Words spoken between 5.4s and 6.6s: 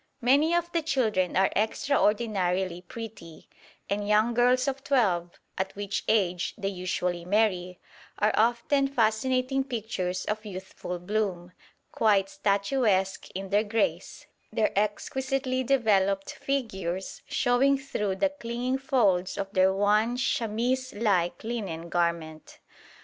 (at which age